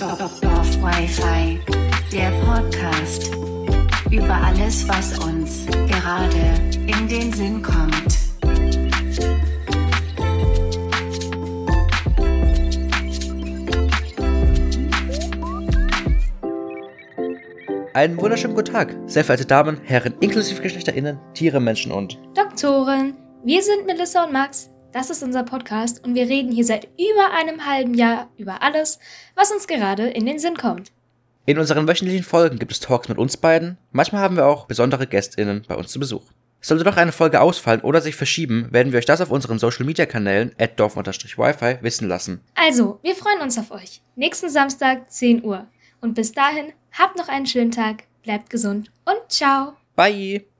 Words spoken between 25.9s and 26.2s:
und